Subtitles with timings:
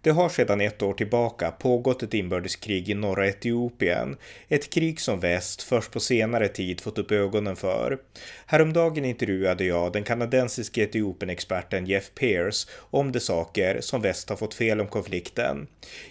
[0.00, 4.16] Det har sedan ett år tillbaka pågått ett inbördeskrig i norra Etiopien.
[4.48, 7.98] Ett krig som väst först på senare tid fått upp ögonen för.
[8.46, 14.54] Häromdagen intervjuade jag den kanadensiske Etiopenexperten Jeff Pears om de saker som väst har fått
[14.54, 15.66] fel om konflikten.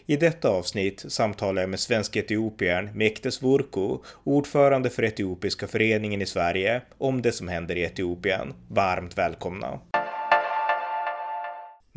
[0.06, 6.26] I detta avsnitt samtalar jag med svensk etiopiern Mektes Vurko, ordförande för Etiopiska föreningen i
[6.26, 8.54] Sverige, om det som händer i Etiopien.
[8.68, 9.80] Varmt välkomna!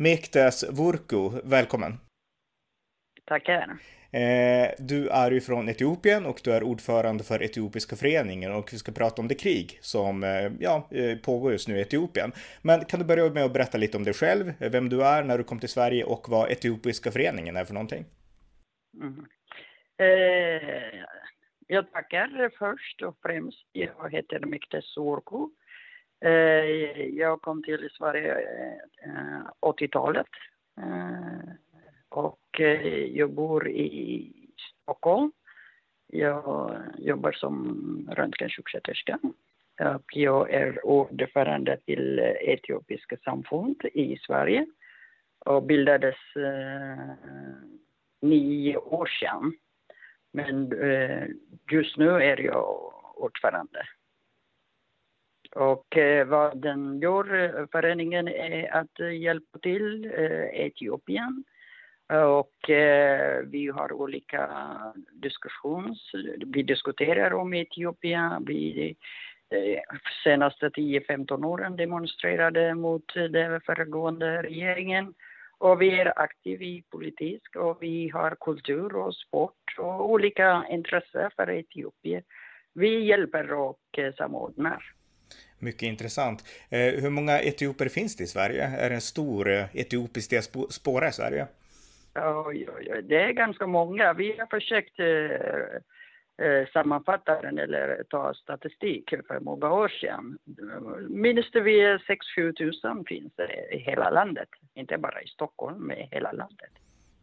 [0.01, 1.93] Mektes Vurku, välkommen!
[3.25, 3.77] Tackar!
[4.11, 8.77] Eh, du är ju från Etiopien och du är ordförande för Etiopiska föreningen och vi
[8.77, 12.31] ska prata om det krig som eh, ja, eh, pågår just nu i Etiopien.
[12.61, 15.37] Men kan du börja med att berätta lite om dig själv, vem du är, när
[15.37, 18.05] du kom till Sverige och vad Etiopiska föreningen är för någonting?
[19.01, 19.25] Mm.
[19.97, 21.03] Eh,
[21.67, 23.67] jag tackar först och främst.
[23.71, 25.60] Jag heter Mektes Vurku Eh,
[26.21, 28.35] Eh, jag kom till Sverige
[29.05, 30.27] eh, 80-talet
[30.77, 31.53] eh,
[32.09, 32.59] och
[33.07, 34.31] jag bor i
[34.83, 35.31] Stockholm.
[36.07, 39.19] Jag jobbar som röntgensjuksköterska
[39.95, 44.65] och jag är ordförande till Etiopiska samfund i Sverige
[45.39, 46.15] och bildades
[48.21, 49.53] nio år sedan.
[50.31, 50.71] Men
[51.71, 53.85] just nu är jag ordförande.
[55.55, 61.43] Och eh, vad den gör, eh, föreningen, är att eh, hjälpa till eh, Etiopien.
[62.09, 64.49] Och eh, vi har olika
[65.11, 65.95] diskussioner.
[66.45, 68.45] Vi diskuterar om Etiopien.
[68.45, 68.95] Vi
[69.49, 69.81] eh,
[70.23, 75.13] senaste 10-15 åren demonstrerade mot den föregående regeringen.
[75.57, 81.31] Och vi är aktiva i politik och vi har kultur och sport och olika intressen
[81.35, 82.23] för Etiopien.
[82.73, 84.83] Vi hjälper och samordnar.
[85.61, 86.43] Mycket intressant.
[86.69, 88.63] Eh, hur många etioper finns det i Sverige?
[88.63, 91.47] Är det en stor eh, etiopisk diaspora i Sverige?
[92.15, 94.13] Oj, oj, oj, det är ganska många.
[94.13, 95.05] Vi har försökt eh,
[96.47, 100.37] eh sammanfatta den eller ta statistik för många år sedan.
[101.09, 101.97] Minst vi
[102.37, 104.49] 6-7 tusen finns det i hela landet.
[104.73, 106.71] Inte bara i Stockholm, men i hela landet.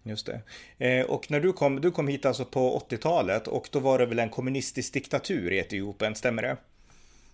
[0.03, 0.41] Just det.
[0.87, 4.07] Eh, och när du kom, du kom hit alltså på 80-talet och då var det
[4.07, 6.57] väl en kommunistisk diktatur i Etiopien, stämmer det?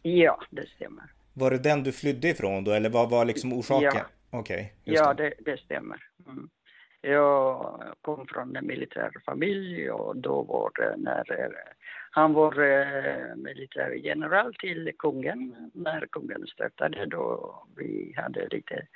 [0.06, 1.04] Ja, det stämmer.
[1.34, 3.91] Var det den du flydde ifrån då, eller vad var liksom orsaken?
[4.31, 5.22] Ja, okay, ja det.
[5.22, 6.03] Det, det stämmer.
[6.26, 6.48] Mm.
[7.00, 11.54] Jag kom från en militär familj och då var det när
[12.10, 15.70] han var eh, militärgeneral till kungen.
[15.75, 18.87] När kungen störtade då vi hade lite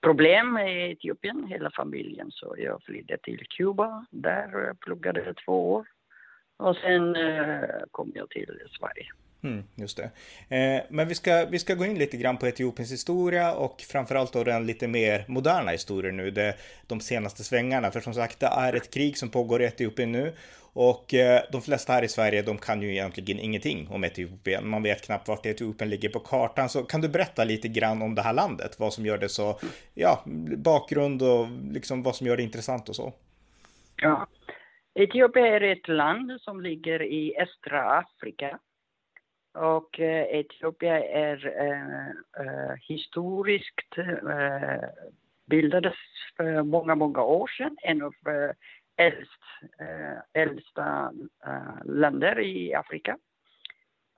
[0.00, 2.30] problem i Etiopien, hela familjen.
[2.30, 4.06] Så jag flydde till Kuba.
[4.10, 5.86] Där pluggade jag två år.
[6.56, 9.06] Och sen eh, kom jag till Sverige.
[9.44, 10.10] Mm, just det.
[10.56, 14.32] Eh, men vi ska, vi ska gå in lite grann på Etiopiens historia och framförallt
[14.32, 17.90] då den lite mer moderna historien nu, det, de senaste svängarna.
[17.90, 20.32] För som sagt, det är ett krig som pågår i Etiopien nu
[20.74, 24.68] och eh, de flesta här i Sverige, de kan ju egentligen ingenting om Etiopien.
[24.68, 26.68] Man vet knappt vart Etiopien ligger på kartan.
[26.68, 28.76] Så kan du berätta lite grann om det här landet?
[28.78, 29.58] Vad som gör det så,
[29.94, 30.22] ja,
[30.56, 33.12] bakgrund och liksom vad som gör det intressant och så.
[33.96, 34.26] Ja.
[34.94, 38.58] Etiopien är ett land som ligger i östra Afrika
[39.54, 44.88] och eh, Etiopien är eh, eh, historiskt eh,
[45.46, 45.94] bildades
[46.36, 47.76] för många, många år sedan.
[47.82, 48.50] En av eh,
[48.96, 49.42] äldst,
[49.80, 51.12] eh, äldsta
[51.46, 53.18] eh, länder i Afrika.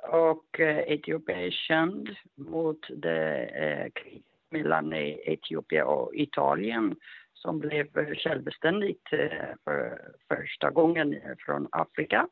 [0.03, 6.97] Och eh, Etiopien är känd mot det kriget mellan Etiopien och Italien
[7.33, 9.09] som blev självständigt
[9.65, 12.29] för första gången från Afrika.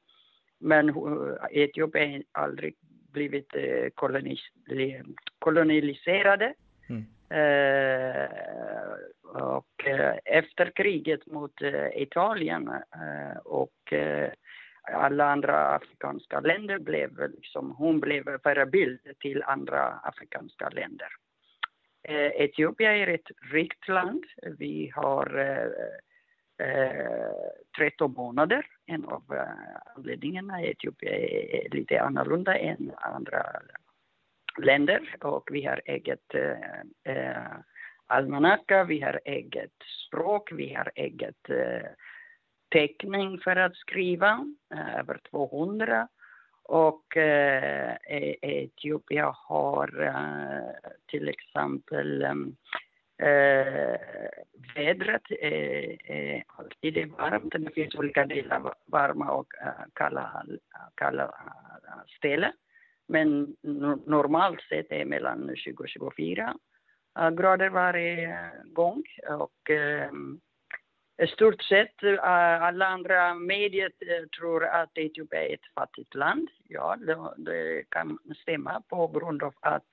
[0.61, 0.95] Men
[1.51, 2.77] Etiopien har aldrig
[3.13, 4.41] blivit eh, kolonis
[5.39, 6.55] kolonialiserade.
[6.89, 7.05] Mm.
[7.33, 8.29] Eh,
[9.35, 14.33] och eh, efter kriget mot eh, Italien eh, och eh,
[14.93, 21.09] alla andra afrikanska länder blev liksom, hon blev förebild till andra afrikanska länder.
[22.09, 24.25] Etiopien är ett rikt land.
[24.59, 25.27] Vi har
[26.63, 28.67] Eh, 13 månader.
[28.87, 33.47] En av eh, anledningarna i Etiopien är lite annorlunda än andra
[34.59, 37.53] länder och vi har eget eh, eh,
[38.07, 41.89] almanacka, vi har eget språk, vi har eget eh,
[42.73, 46.09] teckning för att skriva, eh, över 200.
[46.63, 52.27] Och eh, e- Etiopien har eh, till exempel
[53.23, 53.97] Eh,
[54.75, 57.53] vädret är, är alltid är varmt.
[57.59, 60.45] Det finns olika delar, varma och eh, kalla,
[60.95, 61.35] kalla
[62.19, 62.53] ställen.
[63.09, 63.57] Men
[64.07, 66.55] normalt sett är mellan 20 och 24
[67.19, 69.03] eh, grader varje gång.
[69.29, 70.11] Och eh,
[71.23, 73.93] i stort sett alla andra medier
[74.39, 76.49] tror att Etiopien är ett fattigt land.
[76.69, 79.89] Ja, det, det kan stämma på grund av att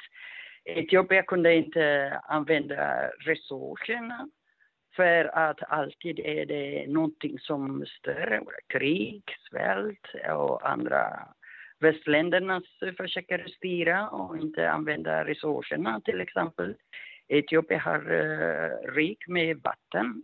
[0.77, 4.30] Etiopien kunde inte använda resurserna
[4.95, 11.27] för att alltid är det någonting som stör krig, svält och andra
[11.80, 12.62] västländerna
[12.98, 16.75] försöker styra och inte använda resurserna till exempel.
[17.27, 20.24] Etiopien har uh, rik med vatten.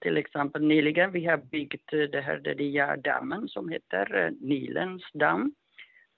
[0.00, 5.02] Till exempel nyligen vi har byggt det här den nya dammen som heter eh, Nilens
[5.12, 5.54] damm.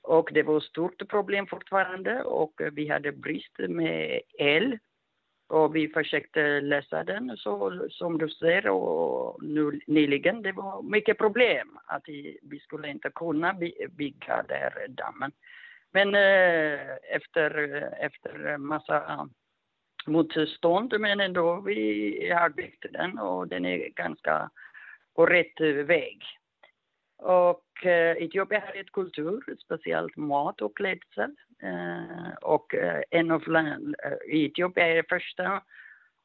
[0.02, 4.78] Och det var ett stort problem fortfarande och eh, vi hade brist med el.
[5.48, 11.18] Och vi försökte lösa den så som du ser och nu nyligen det var mycket
[11.18, 12.02] problem att
[12.42, 13.54] vi skulle inte kunna
[13.90, 15.32] bygga den här dammen.
[15.90, 16.80] Men eh,
[17.16, 17.58] efter,
[18.00, 19.28] efter massa
[20.06, 24.50] motstånd men ändå vi har byggt den och den är ganska
[25.14, 26.24] på rätt väg.
[27.22, 31.30] Och eh, Etiopien har ett kultur, speciellt mat och klädsel.
[31.62, 35.62] Eh, och eh, en av land, eh, Etiopien är det första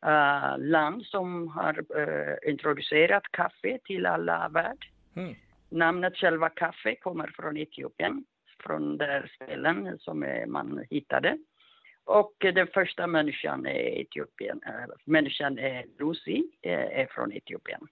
[0.06, 4.86] uh, land som har uh, introducerat kaffe till alla värld.
[5.16, 5.36] Mm.
[5.70, 8.26] Namnet själva kaffe kommer från Etiopien,
[8.60, 11.38] från där ställen som man hittade.
[12.06, 17.88] Och den första människan är Etiopien, äh, människan är Lucy, är från Etiopien.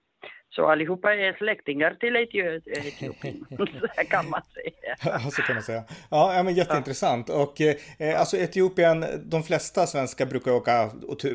[0.48, 3.46] Så allihopa är släktingar till Etiopien,
[4.10, 4.96] kan man säga.
[5.04, 5.84] Ja, så kan man säga.
[6.10, 7.30] Ja, men jätteintressant.
[7.30, 10.90] Och eh, alltså Etiopien, de flesta svenskar brukar åka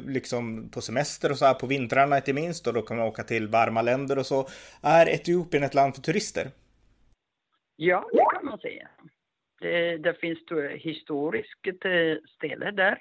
[0.08, 3.24] liksom på semester och så här på vintrarna inte minst och då kan man åka
[3.24, 4.48] till varma länder och så.
[4.84, 6.48] Är Etiopien ett land för turister?
[7.76, 8.90] Ja, det kan man säga.
[9.60, 10.40] Det, det finns
[10.78, 12.98] historiskt eh, ställe där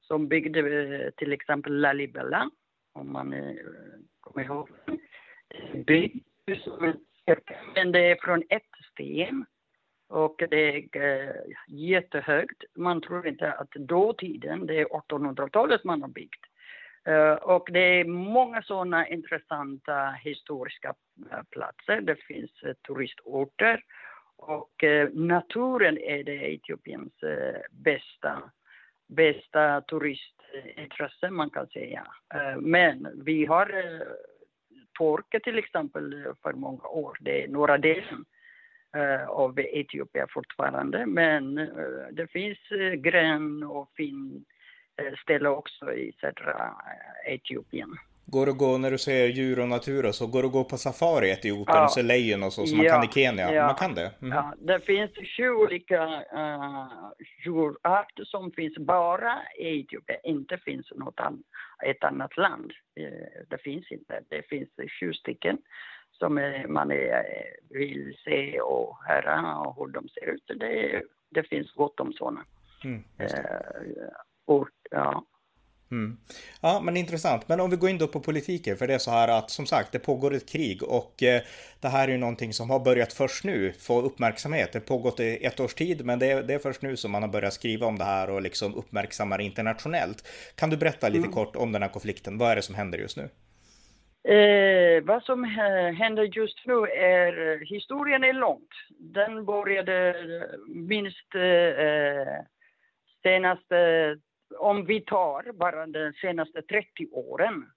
[0.00, 2.50] som byggde eh, till exempel Lalibela,
[2.92, 3.54] om man eh,
[4.20, 4.68] kommer ihåg
[5.86, 6.24] byggd
[7.74, 8.62] men det är från ett
[8.92, 9.44] sten
[10.08, 11.34] och det är äh,
[11.68, 12.64] jättehögt.
[12.74, 16.44] Man tror inte att dåtiden, det är 1800-talet man har byggt.
[17.04, 20.94] Eh, och det är många sådana intressanta historiska
[21.32, 22.00] eh, platser.
[22.00, 22.50] Det finns
[22.86, 23.84] turistorter
[24.36, 27.12] och naturen är det Etiopiens
[27.70, 28.50] bästa,
[29.06, 32.06] bästa turistintresse man kan säga.
[32.60, 33.66] men vi har
[34.98, 37.18] torka till exempel för många år.
[37.20, 38.24] Det är norra delen
[38.96, 41.06] eh, av Etiopien fortfarande.
[41.06, 44.44] Men eh, det finns eh, grön och fin
[45.22, 46.74] ställe också i södra
[47.26, 47.96] Etiopien.
[48.30, 50.52] Går det att gå när du säger djur och natur och så, går det att
[50.52, 51.84] gå på safari i Etiopien ja.
[51.84, 52.92] och se lejon och så som ja.
[52.92, 53.54] man kan i Kenya?
[53.54, 53.66] Ja.
[53.66, 54.10] Man kan det?
[54.22, 54.36] Mm.
[54.36, 56.04] Ja, det finns sju olika
[56.34, 57.12] uh,
[57.44, 61.42] djurarter som finns bara i Etiopien, inte finns något an
[61.84, 62.72] ett annat land.
[63.00, 64.68] Uh, det finns inte, det finns
[65.00, 65.58] sju stycken
[66.12, 67.24] som uh, man är,
[67.70, 70.44] vill se och höra och hur de ser ut.
[70.46, 72.44] Det, det finns gott om sådana.
[72.84, 73.04] Mm,
[74.44, 75.24] och, ja.
[75.90, 76.16] Mm.
[76.60, 77.48] Ja, men intressant.
[77.48, 79.66] Men om vi går in då på politiken, för det är så här att som
[79.66, 81.42] sagt, det pågår ett krig och eh,
[81.80, 84.72] det här är ju någonting som har börjat först nu få uppmärksamhet.
[84.72, 87.10] Det har pågått i ett års tid, men det är, det är först nu som
[87.10, 90.28] man har börjat skriva om det här och liksom uppmärksamma det internationellt.
[90.54, 91.32] Kan du berätta lite mm.
[91.32, 92.38] kort om den här konflikten?
[92.38, 93.28] Vad är det som händer just nu?
[94.34, 95.44] Eh, vad som
[95.98, 98.70] händer just nu är, historien är långt.
[98.98, 100.14] Den började
[100.68, 102.44] minst eh,
[103.22, 103.76] senaste
[104.56, 107.70] om vi tar bara de senaste 30 åren.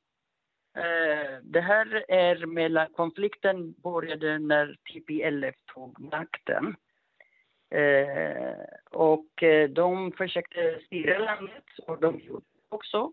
[0.77, 6.75] Eh, det här är mellan, konflikten började när TPLF tog makten.
[7.69, 8.55] Eh,
[8.91, 13.11] och eh, de försökte styra landet och de gjorde det också.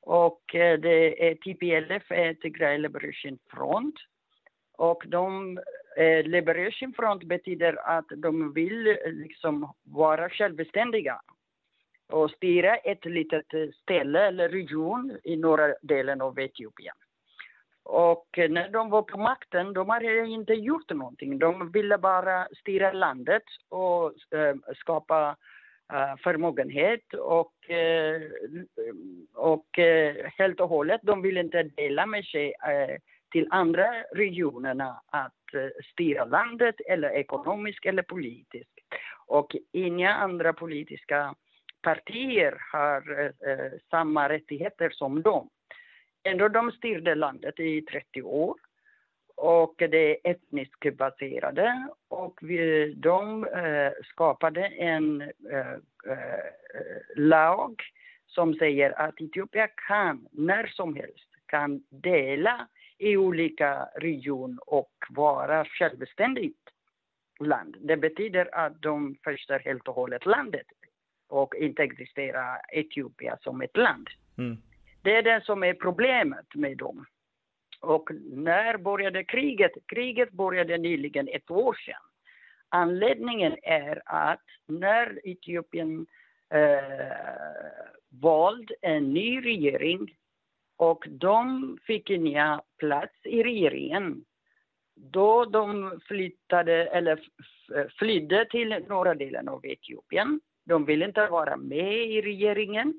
[0.00, 3.94] Och eh, det är TPLF är Tigray Liberation Front.
[4.72, 5.58] Och de,
[5.96, 11.20] eh, Liberation Front betyder att de vill liksom vara självständiga
[12.10, 16.94] och styra ett litet eh, ställe eller region i norra delen av Etiopien.
[17.82, 21.38] Och när de var på makten, de hade inte gjort någonting.
[21.38, 25.36] De ville bara styra landet och eh, skapa
[25.92, 27.54] eh, förmögenhet och,
[29.34, 29.78] och
[30.38, 32.54] helt och hållet, de ville inte dela med sig
[33.32, 35.32] till andra regionerna att
[35.92, 38.74] styra landet eller ekonomiskt eller politiskt.
[39.26, 41.34] Och inga andra politiska
[41.82, 45.50] partier har eh, eh, samma rättigheter som dem.
[46.22, 48.54] Ändå de styrde landet i 30 år.
[49.36, 55.72] Och det är etniskt baserade och vi, de eh, skapade en eh,
[56.06, 56.40] eh,
[57.16, 57.82] lag
[58.26, 62.68] som säger att Etiopien kan när som helst kan dela
[62.98, 66.70] i olika regioner och vara självständigt
[67.40, 67.76] land.
[67.80, 70.66] Det betyder att de förstör helt och hållet landet
[71.30, 74.08] och inte existerar Etiopien som ett land.
[74.38, 74.56] Mm.
[75.02, 77.06] Det är det som är problemet med dem.
[77.80, 79.72] Och när började kriget?
[79.86, 82.02] Kriget började nyligen ett år sedan.
[82.68, 86.06] Anledningen är att när Etiopien
[86.50, 87.18] eh,
[88.08, 90.14] valde en ny regering
[90.76, 94.24] och de fick inga plats i regeringen
[94.94, 97.20] då de flyttade eller
[97.98, 100.40] flydde till norra delen av Etiopien.
[100.70, 102.94] De ville inte vara med i regeringen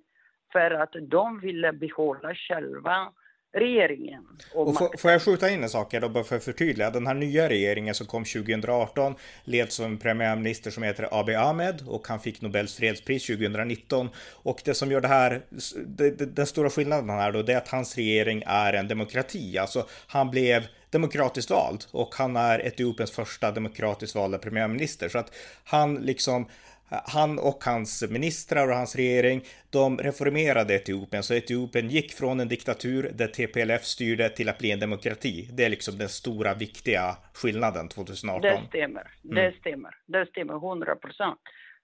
[0.52, 3.12] för att de ville behålla själva
[3.54, 4.24] regeringen.
[4.54, 6.90] Och, och får, får jag skjuta in en sak här då bara för att förtydliga.
[6.90, 11.84] Den här nya regeringen som kom 2018 leds av en premiärminister som heter Abiy Ahmed
[11.88, 14.10] och han fick Nobels fredspris 2019.
[14.44, 15.42] Och det som gör det här,
[15.86, 19.58] det, det, den stora skillnaden här då, det är att hans regering är en demokrati.
[19.58, 25.10] Alltså han blev demokratiskt vald och han är Etiopiens första demokratiskt valda premiärminister.
[25.10, 26.48] Så att han liksom
[26.92, 32.48] han och hans ministrar och hans regering, de reformerade Etiopien, så Etiopien gick från en
[32.48, 35.50] diktatur där TPLF styrde till att bli en demokrati.
[35.54, 38.42] Det är liksom den stora viktiga skillnaden 2018.
[38.42, 39.36] Det stämmer, mm.
[39.36, 41.40] det stämmer, det stämmer 100 procent.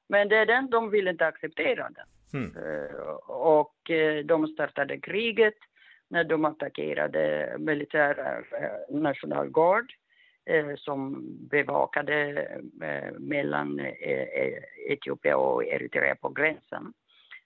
[0.09, 2.07] Men det är den de vill inte acceptera den.
[2.33, 2.55] Mm.
[2.57, 5.57] Eh, och eh, de startade kriget
[6.09, 9.93] när de attackerade militära eh, nationalgard
[10.49, 12.47] Eh, som bevakade
[12.81, 14.53] eh, mellan eh,
[14.89, 16.93] Etiopien och Eritrea på gränsen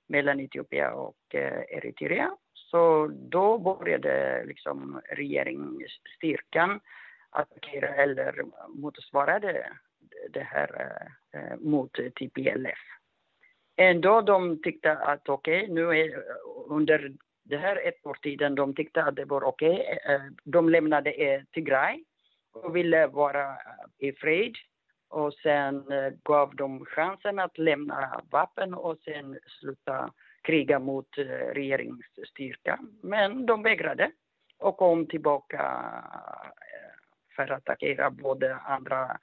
[0.08, 1.36] mellan Etiopien och
[1.70, 2.31] Eritrea.
[2.53, 6.79] Så då började liksom regeringsstyrkan
[7.29, 9.67] attackera eller motsvara det,
[10.29, 10.98] det här
[11.60, 12.79] mot TPLF.
[13.75, 16.24] Ändå de tyckte att okej, okay, nu är
[16.67, 20.00] under det här ett år tiden, de tyckte att det var okej.
[20.05, 20.20] Okay.
[20.43, 22.03] De lämnade Tigray
[22.53, 23.58] och ville vara
[23.98, 24.55] i fred.
[25.10, 31.24] Och sen eh, gav de chansen att lämna vapen och sen sluta kriga mot eh,
[31.53, 33.00] regeringsstyrkan.
[33.01, 34.12] Men de vägrade
[34.58, 35.62] och kom tillbaka
[36.43, 39.17] eh, för att attackera både andra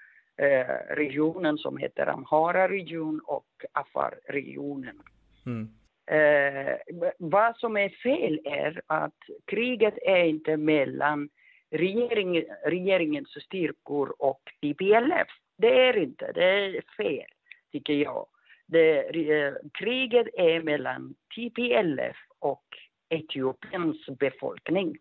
[0.88, 5.02] regionen som heter Amhara-region och Afar-regionen.
[5.46, 5.68] Mm.
[6.10, 6.76] Eh,
[7.18, 11.28] vad som är fel är att kriget är inte mellan
[11.70, 15.28] regering, regeringens styrkor och TPLF.
[15.58, 17.30] Det är inte, det är fel,
[17.72, 18.26] tycker jag.
[18.66, 18.98] Det,
[19.30, 22.64] eh, kriget är mellan TPLF och
[23.08, 24.98] Etiopiens befolkning.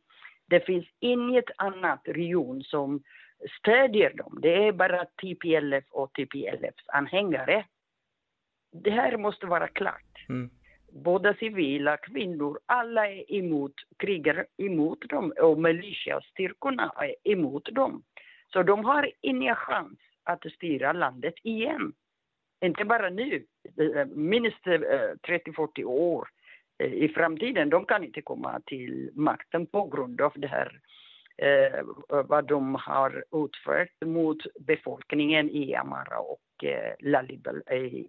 [0.50, 3.04] Det finns inget annat region som
[3.60, 4.40] stödjer dem.
[4.42, 7.66] Det är bara TPLF och TPLFs anhängare.
[8.72, 10.26] Det här måste vara klart.
[10.30, 10.57] Mm
[10.92, 18.04] både civila, kvinnor, alla är emot, krigar emot dem och militiastyrkorna är emot dem.
[18.54, 21.94] Så de har ingen chans att styra landet igen.
[22.66, 23.46] Inte bara nu,
[23.80, 24.80] eh, minst eh,
[25.28, 26.28] 30-40 år
[26.78, 27.70] eh, i framtiden.
[27.70, 30.80] De kan inte komma till makten på grund av det här
[31.38, 38.08] eh, vad de har utfört mot befolkningen i Amara och eh, Lalibel i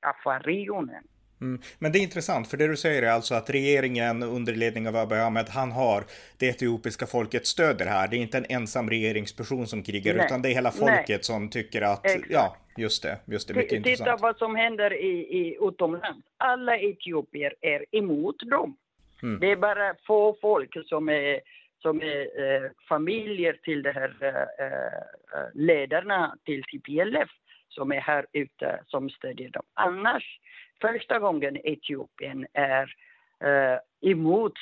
[0.00, 1.04] Afar-regionen.
[1.44, 1.60] Mm.
[1.78, 4.96] Men det är intressant, för det du säger är alltså att regeringen under ledning av
[4.96, 6.04] Abiy Ahmed, han har
[6.38, 8.08] det etiopiska folket stöder här.
[8.08, 10.26] Det är inte en ensam regeringsperson som krigar, Nej.
[10.26, 11.22] utan det är hela folket Nej.
[11.22, 12.26] som tycker att, Exakt.
[12.30, 14.10] ja, just det, just det, mycket Titta intressant.
[14.10, 16.26] Titta vad som händer i, i utomlands.
[16.36, 18.76] Alla etiopier är emot dem.
[19.22, 19.40] Mm.
[19.40, 21.40] Det är bara få folk som är
[21.82, 27.30] som är eh, familjer till de här eh, eh, ledarna till TPLF
[27.74, 29.62] som är här ute som stödjer dem.
[29.74, 30.40] Annars
[30.80, 32.94] första gången Etiopien är
[33.40, 33.78] eh,
[34.10, 34.52] emot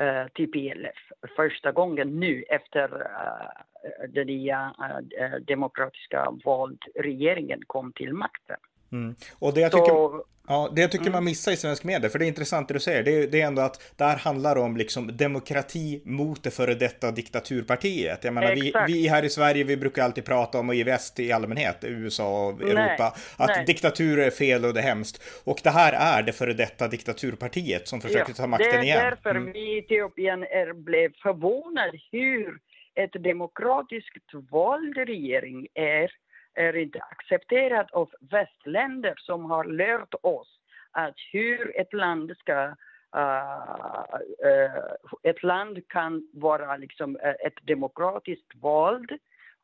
[0.00, 1.12] eh, TPLF.
[1.36, 4.74] Första gången nu efter eh, den nya
[5.18, 8.56] eh, demokratiska valregeringen kom till makten.
[8.92, 9.14] Mm.
[9.38, 11.12] Och det jag tycker, Så, ja, det jag tycker mm.
[11.12, 13.40] man missar i svensk media, för det är intressant det du säger, det är, det
[13.40, 18.24] är ändå att det här handlar om liksom demokrati mot det före detta diktaturpartiet.
[18.24, 21.20] Jag menar, vi, vi, här i Sverige, vi brukar alltid prata om, och i väst
[21.20, 23.64] i allmänhet, USA och Europa, att nej.
[23.66, 25.22] diktatur är fel och det är hemskt.
[25.44, 28.98] Och det här är det före detta diktaturpartiet som försöker ja, ta makten igen.
[28.98, 29.52] Det är därför mm.
[29.52, 32.58] vi i Etiopien är, blev förvånade hur
[32.94, 36.10] ett demokratiskt vald regering är
[36.56, 40.60] är inte accepterat av västländer som har lärt oss
[40.90, 42.74] att hur ett land ska
[43.16, 44.14] Uh,
[44.46, 44.82] uh,
[45.22, 49.12] ett land kan vara liksom uh, ett demokratiskt vald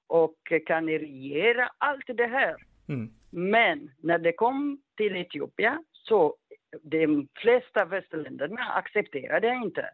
[0.06, 2.56] och kan regera allt det här.
[2.88, 3.10] Mm.
[3.30, 6.36] Men när det kom till Etiopien så
[6.82, 9.90] de flesta västländerna accepterade det inte.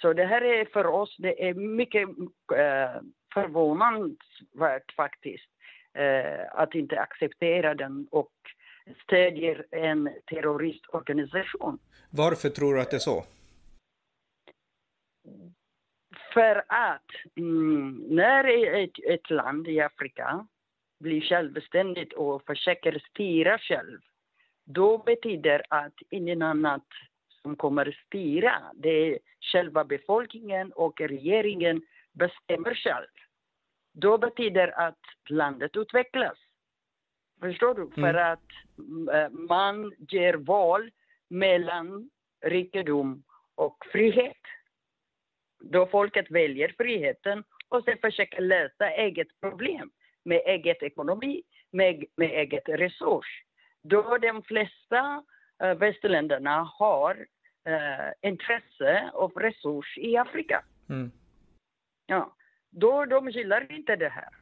[0.00, 2.08] Så det här är för oss, det är mycket
[2.56, 3.02] eh,
[3.34, 5.51] förvånansvärt faktiskt eh,
[6.50, 8.32] att inte acceptera den och
[9.04, 11.78] stödjer en terroristorganisation.
[12.10, 13.24] Varför tror du att det är så?
[16.34, 18.44] För att mm, när
[18.82, 20.46] ett, ett land i Afrika
[21.00, 23.98] blir självständigt och försöker styra själv,
[24.64, 26.86] då betyder att ingen annat
[27.42, 31.82] som kommer styra, det är själva befolkningen och regeringen
[32.12, 33.06] bestämmer själv.
[33.92, 36.38] Då betyder att landet utvecklas.
[37.40, 37.82] Förstår du?
[37.82, 37.92] Mm.
[37.94, 38.48] För att
[39.14, 40.90] äh, man ger val
[41.28, 43.22] mellan rikedom
[43.54, 44.40] och frihet.
[45.60, 49.90] Då folket väljer friheten och sen försöker lösa eget problem
[50.24, 53.44] med eget ekonomi, med, med eget resurs.
[53.82, 55.24] Då de flesta
[55.62, 57.26] äh, västländerna har
[57.64, 60.64] äh, intresse och resurs i Afrika.
[60.88, 61.10] Mm.
[62.06, 62.36] Ja,
[62.72, 64.41] då de gillar inte det här.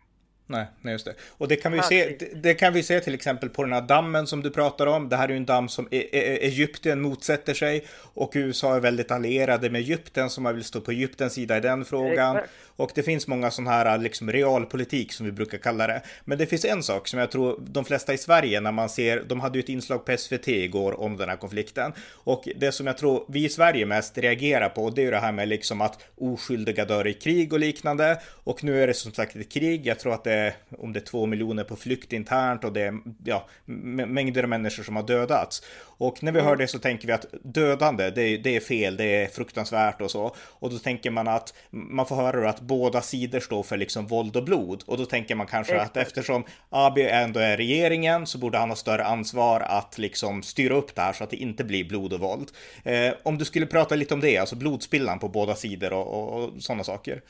[0.50, 1.14] Nej, nej, just det.
[1.38, 3.80] Och det kan, vi se, det, det, kan vi se till exempel på den här
[3.80, 5.08] dammen som du pratar om.
[5.08, 8.80] Det här är ju en damm som e e Egypten motsätter sig och USA är
[8.80, 12.36] väldigt allierade med Egypten som man vill stå på Egyptens sida i den frågan.
[12.36, 12.52] Exakt.
[12.76, 16.02] Och det finns många sådana här liksom realpolitik som vi brukar kalla det.
[16.24, 19.22] Men det finns en sak som jag tror de flesta i Sverige när man ser,
[19.26, 21.92] de hade ju ett inslag på SVT igår om den här konflikten.
[22.12, 25.18] Och det som jag tror vi i Sverige mest reagerar på det är ju det
[25.18, 28.20] här med liksom att oskyldiga dör i krig och liknande.
[28.44, 29.86] Och nu är det som sagt ett krig.
[29.86, 32.82] Jag tror att det är, om det är två miljoner på flykt internt och det
[32.82, 32.94] är
[33.24, 35.62] ja, mängder av människor som har dödats.
[35.82, 36.58] Och när vi hör mm.
[36.58, 40.34] det så tänker vi att dödande, det, det är fel, det är fruktansvärt och så.
[40.38, 44.36] Och då tänker man att man får höra att båda sidor står för liksom våld
[44.36, 44.82] och blod.
[44.86, 45.96] Och då tänker man kanske Exakt.
[45.96, 50.74] att eftersom Abiy ändå är regeringen så borde han ha större ansvar att liksom styra
[50.74, 52.50] upp det här så att det inte blir blod och våld.
[52.84, 56.44] Eh, om du skulle prata lite om det, alltså blodspillan på båda sidor och, och,
[56.44, 57.20] och sådana saker.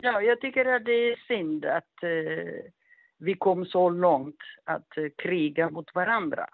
[0.00, 2.70] Ja, jag tycker att det är synd att eh,
[3.18, 6.46] vi kom så långt att eh, kriga mot varandra.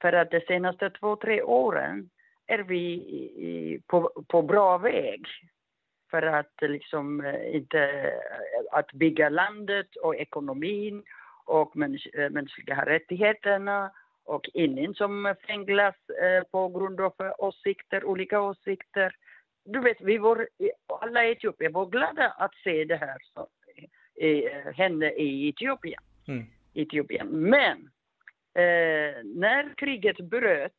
[0.00, 2.10] För att de senaste två, tre åren
[2.46, 5.26] är vi i, på, på bra väg
[6.10, 11.02] för att liksom eh, inte eh, att bygga landet och ekonomin
[11.44, 13.90] och mäns eh, mänskliga rättigheterna
[14.24, 19.16] och ingen som fänglas eh, på grund av åsikter, olika åsikter.
[19.64, 20.48] Du vet, vi var,
[21.00, 23.46] alla i Etiopien var glada att se det här som
[24.74, 26.02] hände i Etiopien.
[26.28, 26.46] Mm.
[26.74, 27.26] Etiopien.
[27.28, 27.76] Men
[28.54, 30.76] eh, när kriget bröt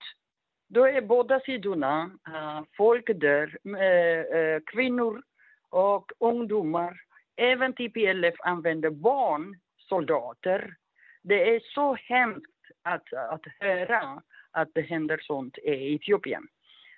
[0.74, 5.24] då är båda sidorna, uh, folk dör, uh, uh, kvinnor
[5.70, 7.02] och ungdomar.
[7.36, 10.76] Även TPLF använder barnsoldater.
[11.22, 16.48] Det är så hemskt att, att höra att det händer sånt i Etiopien.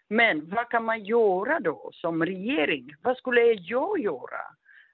[0.10, 2.96] Men vad kan man göra då som regering?
[3.02, 4.42] Vad skulle jag göra?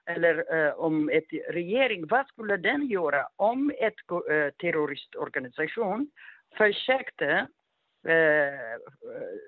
[0.06, 6.10] Eller eh, om ett regering, vad skulle den göra om ett eh, terroristorganisation
[6.56, 7.46] försökte
[8.06, 8.78] eh,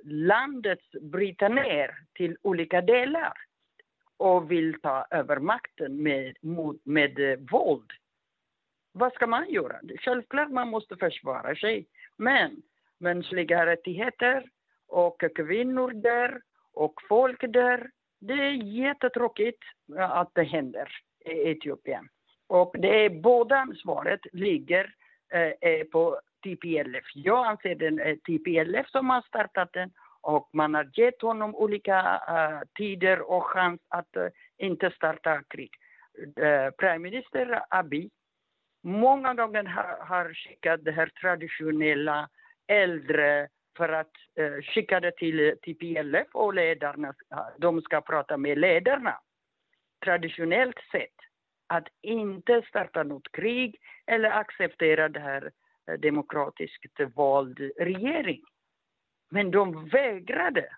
[0.05, 3.33] landet bryta ner till olika delar
[4.17, 7.91] och vill ta över makten med, med, med våld.
[8.93, 9.81] Vad ska man göra?
[10.01, 11.87] Självklart man måste försvara sig.
[12.17, 12.63] Men
[12.99, 14.45] mänskliga rättigheter
[14.93, 16.41] och kvinnor där
[16.73, 17.91] och folk där.
[18.21, 19.63] Det är jättetråkigt
[19.99, 20.89] att det händer
[21.25, 22.09] i Etiopien.
[22.47, 24.95] Och det är båda ansvaret ligger
[25.61, 27.05] eh, på TPLF.
[27.15, 31.55] Jag anser den eh, är TPLF som har startat den och man har gett honom
[31.55, 32.01] olika
[32.31, 34.27] uh, tider och chans att uh,
[34.59, 35.71] inte starta krig.
[36.19, 38.11] Uh, Premiärminister Abiy
[38.83, 42.29] många gånger har, har skickat det här traditionella
[42.67, 47.15] äldre för att uh, skicka det till TPLF och ledarna,
[47.59, 49.21] de ska prata med ledarna.
[50.05, 51.17] Traditionellt sett,
[51.67, 55.53] att inte starta något krig eller acceptera det här
[55.89, 58.43] Eh, demokratiskt vald regering.
[59.31, 60.77] Men de vägrade.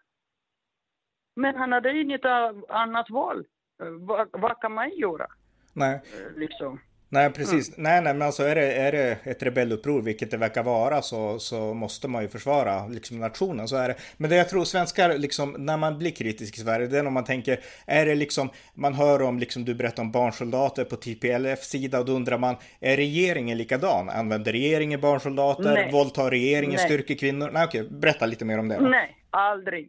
[1.37, 2.24] Men han hade inget
[2.68, 3.46] annat val.
[3.83, 5.26] Eh, vad, vad kan man göra?
[5.72, 5.94] Nej.
[5.94, 6.80] Eh, liksom.
[7.09, 7.69] Nej, precis.
[7.69, 7.83] Mm.
[7.83, 11.38] Nej, nej, men alltså är det, är det ett rebelluppror, vilket det verkar vara, så,
[11.38, 13.69] så måste man ju försvara liksom, nationen.
[13.69, 13.95] Så är det.
[14.17, 17.11] Men det jag tror svenskar, liksom, när man blir kritisk i Sverige, det är när
[17.11, 21.62] man tänker, är det liksom, man hör om, liksom, du berättar om barnsoldater på TPLF
[21.62, 24.09] sida och då undrar man, är regeringen likadan?
[24.09, 25.75] Använder regeringen barnsoldater?
[25.75, 25.93] Nej.
[25.93, 26.87] Våldtar regeringen nej.
[26.87, 27.51] styrkekvinnor?
[27.53, 28.77] Nej, okej, berätta lite mer om det.
[28.77, 28.85] Då.
[28.88, 29.88] Nej, aldrig.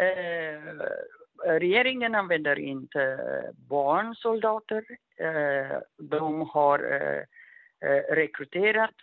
[0.00, 0.86] Eh,
[1.46, 3.18] regeringen använder inte
[3.68, 4.84] barnsoldater.
[5.16, 7.22] Eh, de har eh,
[7.90, 8.94] eh, rekryterat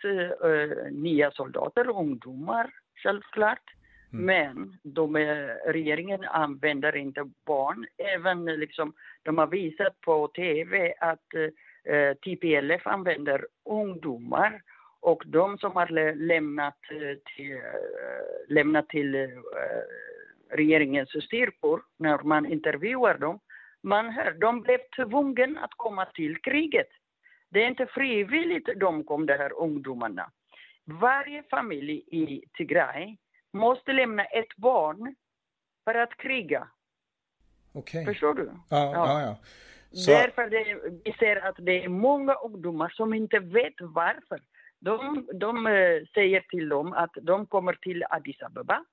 [0.90, 2.70] nya soldater, ungdomar
[3.02, 3.74] självklart.
[4.12, 4.24] Mm.
[4.26, 5.16] Men de,
[5.66, 7.86] regeringen använder inte barn.
[7.96, 11.34] Även liksom, de har visat på tv att
[11.84, 14.62] eh, TPLF använder ungdomar
[15.00, 16.78] och de som har lämnat
[17.36, 17.60] till,
[18.48, 19.28] lämnat till eh,
[20.50, 23.40] regeringens styrkor, när man intervjuar dem,
[23.82, 26.88] man hör, de blev tvungna att komma till kriget.
[27.50, 30.30] Det är inte frivilligt de kom, de här ungdomarna.
[30.84, 33.16] Varje familj i Tigray
[33.52, 35.14] måste lämna ett barn
[35.84, 36.68] för att kriga.
[37.72, 38.04] Okay.
[38.04, 38.50] Förstår du?
[38.70, 39.20] Ja, ja.
[39.22, 39.36] ja,
[39.90, 40.10] Så...
[40.10, 40.64] Därför det,
[41.04, 44.40] vi ser att det är många ungdomar som inte vet varför.
[44.80, 48.84] De, de äh, säger till dem att de kommer till Addis Abeba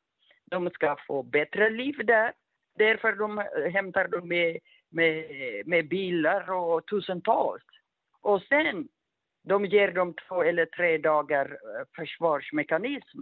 [0.46, 2.34] de ska få bättre liv där.
[2.78, 4.58] Därför de eh, hämtar de med,
[4.90, 5.28] med,
[5.68, 7.64] med bilar och tusentals.
[8.22, 8.88] Och sen
[9.44, 13.20] de ger dem två eller tre dagar eh, försvarsmekanism.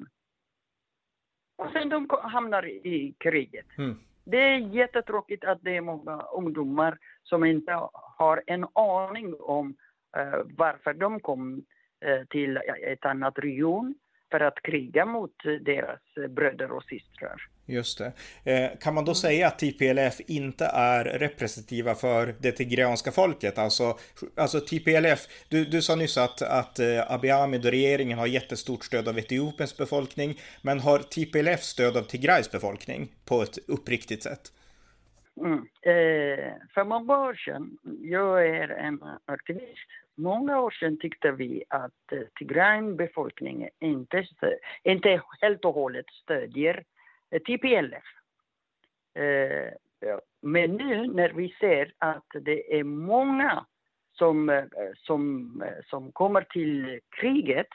[1.58, 3.78] Och sen de hamnar i kriget.
[3.78, 4.00] Mm.
[4.26, 9.76] Det är jättetråkigt att det är många ungdomar som inte har en aning om
[10.18, 11.66] uh, varför de kom
[12.06, 13.96] uh, till ett annat region
[14.34, 17.42] för att kriga mot deras bröder och systrar.
[17.66, 18.12] Just det.
[18.52, 23.58] Eh, kan man då säga att TPLF inte är representativa för det tigreanska folket?
[23.58, 23.98] Alltså,
[24.38, 25.20] alltså TPLF,
[25.50, 29.18] du, du sa nyss att, att eh, Abiy Ahmed och regeringen har jättestort stöd av
[29.18, 34.42] Etiopiens befolkning, men har TPLF stöd av Tigrays befolkning på ett uppriktigt sätt?
[35.38, 35.58] Mm.
[35.82, 42.12] Eh, för många år sedan, jag är en aktivist många år sedan tyckte vi att
[42.12, 44.26] eh, befolkningen inte,
[44.84, 46.84] inte helt och hållet stödjer
[47.32, 48.04] eh, TPLF.
[49.16, 49.74] Eh,
[50.42, 53.66] men nu när vi ser att det är många
[54.12, 57.68] som, eh, som, som kommer till kriget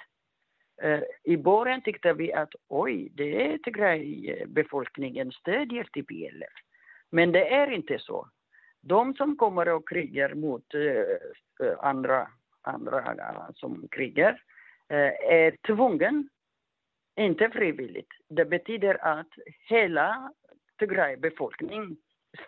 [1.25, 6.53] i början tyckte vi att oj, det är Tigray-befolkningen stödjer TPLF.
[7.11, 8.29] Men det är inte så.
[8.81, 12.29] De som kommer och krigar mot eh, eh, andra,
[12.63, 14.43] andra eh, som krigar
[14.91, 16.29] är tvungen,
[17.17, 18.09] inte frivilligt.
[18.29, 19.29] Det betyder att
[19.69, 20.33] hela
[20.79, 21.97] Tigray-befolkningen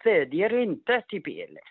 [0.00, 1.68] stödjer inte TPLF.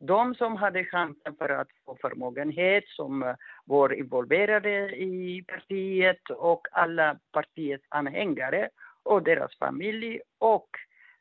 [0.00, 7.18] De som hade chansen för att få förmögenhet, som var involverade i partiet och alla
[7.32, 8.68] partiets anhängare
[9.02, 10.68] och deras familj och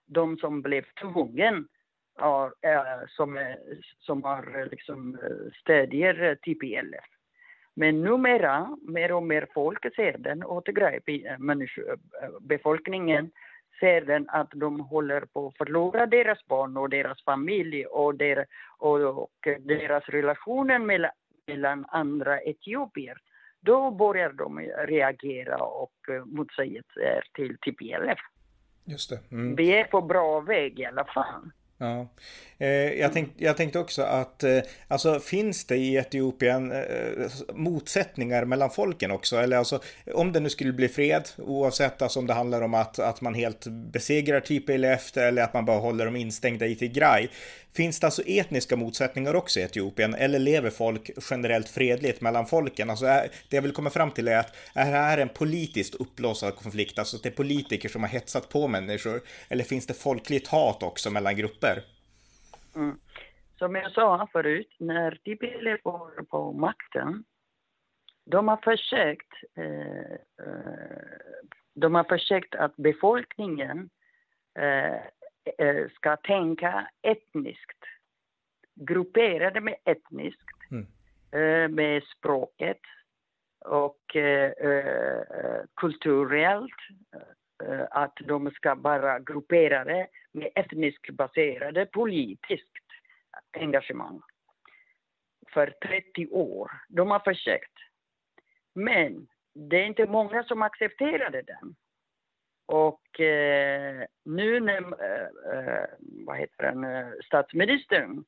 [0.05, 1.63] de som blev tvungna
[2.17, 2.51] ja,
[3.07, 3.55] som,
[3.99, 5.17] som har liksom
[5.61, 7.05] stödjer TPLF.
[7.73, 10.63] Men numera, mer och mer folk ser den och
[12.41, 13.31] befolkningen
[13.79, 18.45] ser den att de håller på att förlora deras barn och deras familj och, der,
[18.77, 21.11] och, och deras relationer mellan,
[21.47, 23.17] mellan andra etiopier.
[23.59, 26.81] Då börjar de reagera och motsäga
[27.33, 28.19] till TPLF.
[28.85, 29.19] Just det.
[29.31, 29.55] Mm.
[29.55, 31.51] Vi är på bra väg i alla fall.
[31.77, 32.07] Ja.
[32.57, 32.67] Eh,
[32.99, 36.83] jag, tänk, jag tänkte också att eh, alltså, finns det i Etiopien eh,
[37.53, 39.37] motsättningar mellan folken också?
[39.37, 39.79] Eller alltså,
[40.13, 43.33] om det nu skulle bli fred, oavsett alltså, om det handlar om att, att man
[43.33, 47.27] helt besegrar TPLF eller att man bara håller dem instängda i Tigray.
[47.75, 52.89] Finns det alltså etniska motsättningar också i Etiopien eller lever folk generellt fredligt mellan folken?
[52.89, 56.55] Alltså, det jag vill komma fram till är att är det här en politiskt uppblåsad
[56.55, 59.21] konflikt, alltså att det är politiker som har hetsat på människor?
[59.49, 61.83] Eller finns det folkligt hat också mellan grupper?
[62.75, 62.99] Mm.
[63.57, 67.23] Som jag sa förut, när TPLF var på makten,
[68.25, 70.13] de har försökt, eh,
[70.47, 70.99] eh,
[71.75, 73.89] de har försökt att befolkningen
[74.59, 75.01] eh
[75.95, 77.79] ska tänka etniskt,
[78.75, 80.87] grupperade med etniskt, mm.
[81.31, 82.81] Eh, med språket
[83.59, 84.51] och eh,
[85.75, 86.73] kulturellt,
[87.89, 92.85] att de ska vara grupperade med etniskt baserade politiskt
[93.57, 94.21] engagemang
[95.53, 96.71] för 30 år.
[96.89, 97.73] De har försökt.
[98.73, 101.75] Men det är inte många som accepterade den.
[102.65, 108.23] Och eh, nu när eh, eh vad heter den, eh, statsministern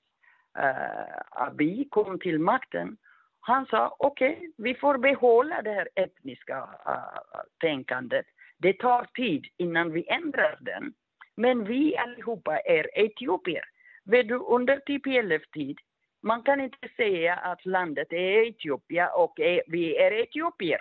[0.58, 2.98] eh, Abiy kom till makten,
[3.40, 8.26] han sa okej, okay, vi får behålla det här etniska eh, tänkandet.
[8.58, 10.94] Det tar tid innan vi ändrar den.
[11.36, 13.66] Men vi allihopa är etiopier.
[14.06, 15.78] Vet du, under TPLF-tid,
[16.22, 20.80] man kan inte säga att landet är Etiopien och är, vi är etiopier.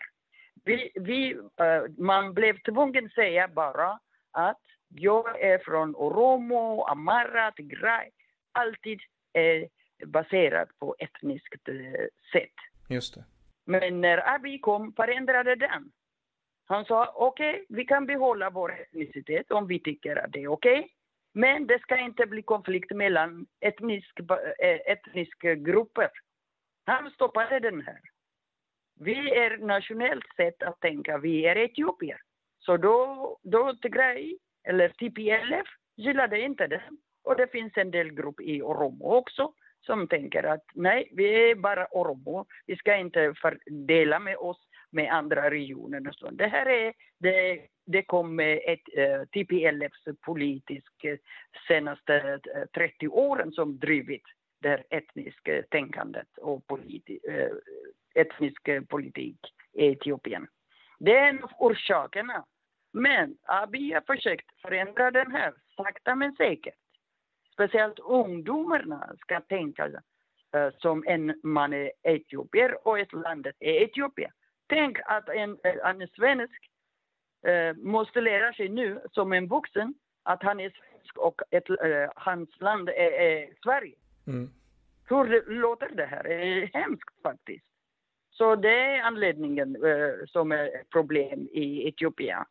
[0.66, 1.44] Vi, vi, uh,
[1.98, 3.98] man blev tvungen att säga bara
[4.30, 8.10] att jag är från Oromo, Amara, Tigray.
[8.52, 9.00] Alltid
[9.32, 9.68] är
[10.06, 11.92] baserat på etniskt uh,
[12.32, 12.54] sätt.
[12.88, 13.24] Just det.
[13.64, 15.92] Men när Abiy kom förändrade den.
[16.66, 20.48] Han sa okej, okay, vi kan behålla vår etnicitet om vi tycker att det är
[20.48, 20.78] okej.
[20.78, 20.90] Okay.
[21.32, 24.20] Men det ska inte bli konflikt mellan etnisk,
[24.58, 26.10] eh, etniska grupper.
[26.84, 28.00] Han stoppade den här.
[29.00, 32.20] Vi är nationellt sätt att tänka, vi är etiopier.
[32.58, 36.82] Så då, då Tigray, eller TPLF, gillade inte det.
[37.24, 39.52] Och det finns en del grupp i Oromo också
[39.86, 42.46] som tänker att nej, vi är bara Oromo.
[42.66, 43.34] Vi ska inte
[43.66, 46.08] dela med oss med andra regioner.
[46.08, 46.30] Och så.
[46.30, 51.16] Det här är, det, det kom med ett uh, eh, TPLFs politisk uh,
[51.68, 54.24] senaste eh, 30 åren som drivit
[54.60, 57.56] det här etniska tänkandet och politi uh,
[58.16, 59.38] etnisk politik
[59.72, 60.46] i Etiopien.
[60.98, 62.44] Det är en av orsakerna.
[62.92, 66.74] Men Abiy har försökt förändra den här sakta men säkert.
[67.52, 69.90] Speciellt ungdomarna ska tänka
[70.78, 74.30] som en man är etiopier och ett land är Etiopien.
[74.66, 76.70] Tänk att en, en svensk
[77.46, 82.10] eh, måste lära sig nu som en vuxen att han är svensk och ett, eh,
[82.16, 83.94] hans land är, är Sverige.
[84.26, 84.50] Mm.
[85.08, 86.22] Hur låter det här?
[86.22, 87.66] Det är hemskt faktiskt.
[88.38, 92.44] Så det är anledningen eh, som är problem i Etiopien.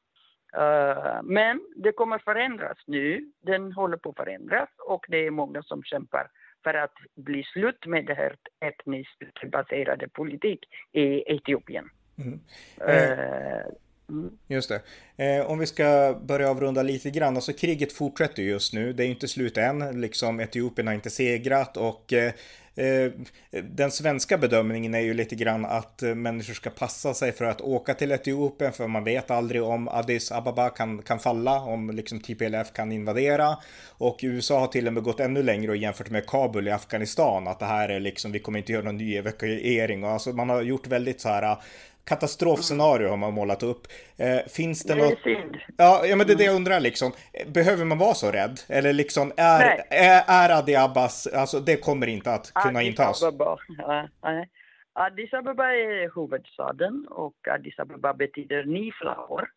[0.58, 3.32] Uh, men det kommer förändras nu.
[3.42, 6.28] Den håller på att förändras och det är många som kämpar
[6.64, 10.60] för att bli slut med det här etniskt baserade politik
[10.92, 11.90] i Etiopien.
[12.18, 12.40] Mm.
[14.10, 14.38] Mm.
[14.48, 14.82] Just det.
[15.18, 18.94] Eh, om vi ska börja avrunda lite grann, alltså kriget fortsätter just nu.
[18.94, 22.34] Det är inte slut än, liksom Etiopien har inte segrat och eh,
[22.76, 23.12] Eh,
[23.64, 27.62] den svenska bedömningen är ju lite grann att eh, människor ska passa sig för att
[27.62, 32.20] åka till Etiopien för man vet aldrig om Addis Ababa kan, kan falla, om liksom
[32.20, 33.58] TPLF kan invadera.
[33.98, 37.48] Och USA har till och med gått ännu längre och jämfört med Kabul i Afghanistan
[37.48, 40.50] att det här är liksom, vi kommer inte göra någon ny evakuering och alltså man
[40.50, 41.58] har gjort väldigt så här
[42.06, 43.88] katastrofscenario har man målat upp.
[44.18, 45.20] Eh, finns det, det något...
[45.78, 47.12] Ja, ja, men det är det jag undrar liksom.
[47.48, 48.60] Behöver man vara så rädd?
[48.70, 53.24] Eller liksom, är, är, är Adi Abbas, alltså det kommer inte att kunna Addis intas?
[53.24, 53.58] Ababa.
[53.78, 54.08] Ja,
[54.94, 59.48] Addis Ababa är huvudstaden och Addis Ababa betyder ny flower,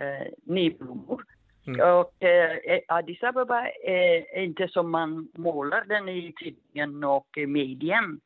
[0.00, 1.24] eh, ny blommor.
[1.66, 1.80] Mm.
[1.80, 8.20] Och eh, Addis Ababa är inte som man målar den i tidningen och medien.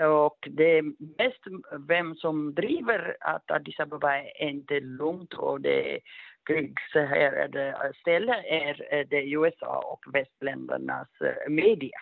[0.00, 0.82] Och det är
[1.18, 1.42] mest
[1.88, 6.00] vem som driver att Addis Abeba är inte lugnt och det är
[6.46, 11.98] krigshärjade ställe är det USA och västländernas eh, media.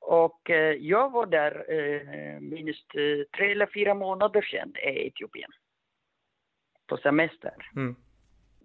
[0.00, 2.88] Och eh, jag var där eh, minst
[3.36, 5.50] tre eller fyra månader sedan i Etiopien.
[6.86, 7.70] På semester.
[7.76, 7.96] Mm.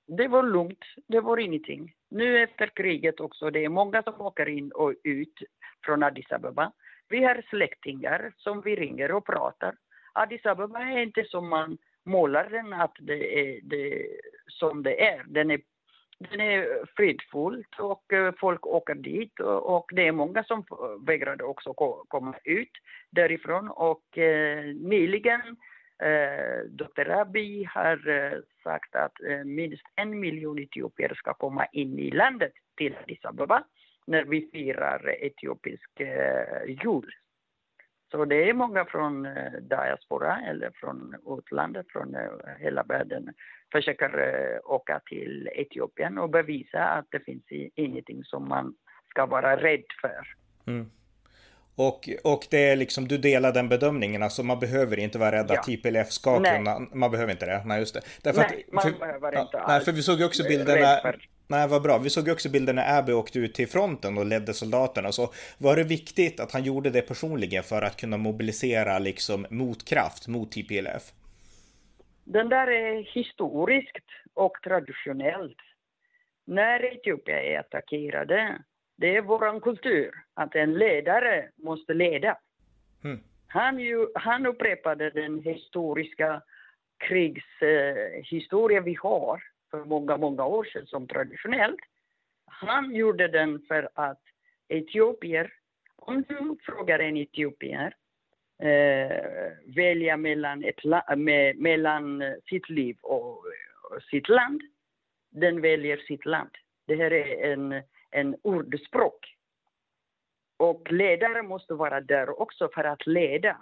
[0.08, 1.94] Det var lugnt, det var ingenting.
[2.10, 5.40] Nu efter kriget också, det är många som åker in och ut
[5.86, 6.72] från Addis Abeba.
[7.10, 9.76] Vi har släktingar som vi ringer och pratar.
[10.14, 14.08] Addis Abeba är inte som man målar den, att det är det,
[14.48, 15.24] som det är.
[15.28, 15.62] Den är,
[16.18, 20.64] den är fridfullt och eh, folk åker dit och, och det är många som
[21.06, 21.74] vägrade också
[22.08, 22.72] komma ut
[23.10, 23.70] därifrån.
[23.70, 25.42] Och eh, nyligen
[26.04, 27.10] eh, Dr.
[27.12, 32.54] Abiy har eh, sagt att eh, minst en miljon etiopier ska komma in i landet
[32.78, 33.64] till Addis Abeba
[34.08, 37.12] när vi firar etiopisk eh, jul.
[38.12, 42.22] Så det är många från eh, diaspora eller från utlandet, från eh,
[42.60, 43.34] hela världen,
[43.72, 44.12] försöker
[44.66, 47.44] åka till Etiopien och bevisa att det finns
[47.76, 48.76] ingenting som man
[49.10, 50.28] ska vara rädd för.
[50.68, 50.92] Mm.
[51.76, 55.46] Och, och det är liksom, du delar den bedömningen, alltså man behöver inte vara rädd
[55.50, 55.60] ja.
[55.60, 56.58] att TPLF ska nej.
[56.58, 58.02] kunna, man behöver inte det, nej just det.
[58.24, 59.68] Därför nej, att, man behöver inte ja, alls.
[59.68, 61.14] Nej, för vi såg ju också bilderna,
[61.48, 64.54] nej vad bra, vi såg också bilder när Abbey åkte ut till fronten och ledde
[64.54, 69.46] soldaterna, så var det viktigt att han gjorde det personligen för att kunna mobilisera liksom
[69.50, 71.12] motkraft mot TPLF?
[72.24, 75.58] Den där är historiskt och traditionellt.
[76.46, 78.60] När Etiopien är attackerade
[78.98, 82.38] det är vår kultur, att en ledare måste leda.
[83.04, 83.20] Mm.
[83.48, 86.42] Han, ju, han upprepade den historiska
[86.98, 89.44] krigshistoria eh, vi har
[89.80, 91.80] för många, många år sedan som traditionellt.
[92.46, 94.22] Han gjorde den för att
[94.68, 95.54] etiopier
[96.08, 97.96] om du frågar en etiopier
[98.60, 100.84] eh, välja mellan, ett
[101.18, 104.62] me mellan sitt liv och, och, sitt land,
[105.30, 106.50] den väljer sitt land.
[106.88, 109.36] Det här är en, en ordspråk.
[110.58, 113.58] Och ledare måste vara där också för att leda.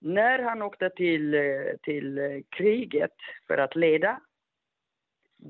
[0.00, 3.14] När han åkte till, eh, till eh, kriget
[3.46, 4.20] för att leda,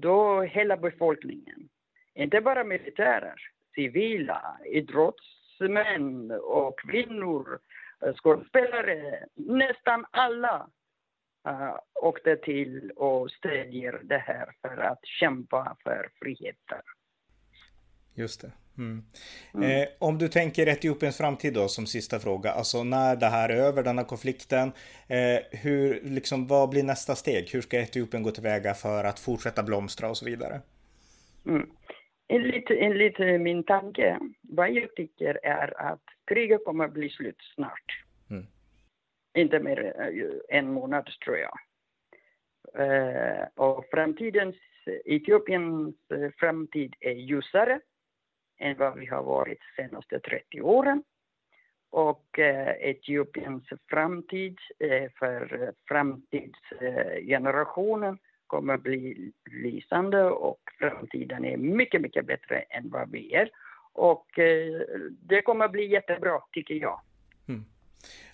[0.00, 1.68] då hela befolkningen,
[2.14, 3.34] inte bara militärer,
[3.74, 7.58] civila, idrottsmän och kvinnor,
[8.02, 10.70] eh, skådespelare, nästan alla
[11.48, 16.82] uh, åkte till och stödjer det här för att kämpa för friheten.
[18.14, 18.52] Just det.
[18.78, 19.02] Mm.
[19.54, 19.70] Mm.
[19.70, 23.56] Eh, om du tänker Etiopiens framtid då som sista fråga, alltså när det här är
[23.56, 24.72] över, denna konflikten,
[25.08, 27.50] eh, hur, liksom, vad blir nästa steg?
[27.52, 30.60] Hur ska Etiopien gå tillväga för att fortsätta blomstra och så vidare?
[31.46, 31.70] Mm.
[32.28, 38.04] Enligt, enligt min tanke, vad jag tycker är att kriget kommer att bli slut snart.
[38.30, 38.46] Mm.
[39.36, 41.58] Inte mer än en månad tror jag.
[42.78, 44.56] Uh, och framtidens,
[45.04, 45.94] Etiopiens
[46.38, 47.80] framtid är ljusare
[48.58, 51.02] än vad vi har varit de senaste 30 åren.
[51.90, 62.00] Och eh, Etiopiens framtid eh, för framtidsgenerationen kommer att bli lysande och framtiden är mycket,
[62.00, 63.50] mycket bättre än vad vi är.
[63.92, 64.80] Och eh,
[65.20, 67.00] det kommer att bli jättebra, tycker jag.
[67.48, 67.64] Mm.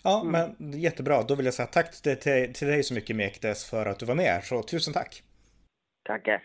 [0.04, 0.32] Ja, mm.
[0.32, 1.22] men jättebra.
[1.22, 4.06] Då vill jag säga tack till, till, till dig så mycket Mekdes för att du
[4.06, 4.44] var med.
[4.44, 5.22] Så tusen tack.
[6.04, 6.42] Tackar.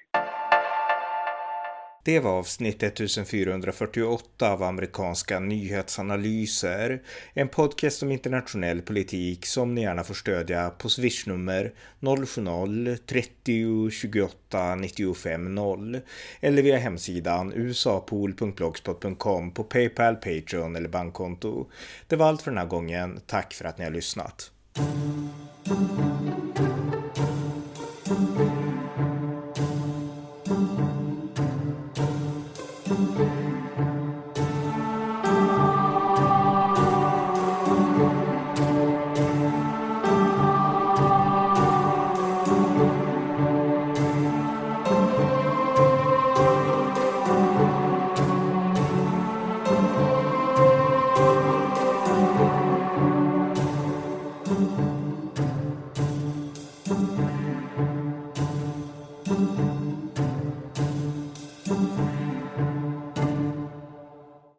[2.08, 7.02] Det var avsnitt 1448 av amerikanska nyhetsanalyser.
[7.34, 15.56] En podcast om internationell politik som ni gärna får stödja på swishnummer 070-30 28 95
[15.56, 16.00] 0
[16.39, 21.70] eller via hemsidan usapool.blogspot.com på Paypal, Patreon eller bankkonto.
[22.08, 23.20] Det var allt för den här gången.
[23.26, 24.52] Tack för att ni har lyssnat.